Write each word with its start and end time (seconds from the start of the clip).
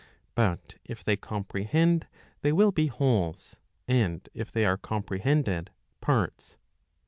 But 0.33 0.79
if 0.83 1.03
they 1.03 1.15
comprehend, 1.15 2.07
they 2.41 2.51
will 2.51 2.71
be 2.71 2.87
wholes, 2.87 3.57
and 3.87 4.27
if 4.33 4.51
they 4.51 4.65
are 4.65 4.75
comprehended, 4.75 5.69
parts. 6.01 6.57